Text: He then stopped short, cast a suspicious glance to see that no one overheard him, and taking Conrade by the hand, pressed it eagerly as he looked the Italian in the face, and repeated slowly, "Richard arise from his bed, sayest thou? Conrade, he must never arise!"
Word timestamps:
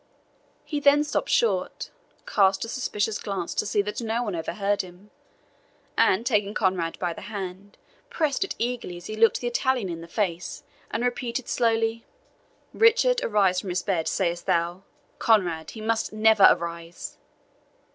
He 0.65 0.79
then 0.79 1.03
stopped 1.03 1.29
short, 1.29 1.91
cast 2.25 2.65
a 2.65 2.67
suspicious 2.67 3.19
glance 3.19 3.53
to 3.53 3.67
see 3.67 3.83
that 3.83 4.01
no 4.01 4.23
one 4.23 4.35
overheard 4.35 4.81
him, 4.81 5.11
and 5.95 6.25
taking 6.25 6.55
Conrade 6.55 6.97
by 6.97 7.13
the 7.13 7.21
hand, 7.21 7.77
pressed 8.09 8.43
it 8.43 8.55
eagerly 8.57 8.97
as 8.97 9.05
he 9.05 9.15
looked 9.15 9.41
the 9.41 9.47
Italian 9.47 9.89
in 9.89 10.01
the 10.01 10.07
face, 10.07 10.63
and 10.89 11.03
repeated 11.03 11.47
slowly, 11.47 12.03
"Richard 12.73 13.23
arise 13.23 13.59
from 13.61 13.69
his 13.69 13.83
bed, 13.83 14.07
sayest 14.07 14.47
thou? 14.47 14.81
Conrade, 15.19 15.69
he 15.69 15.81
must 15.81 16.11
never 16.11 16.47
arise!" 16.49 17.19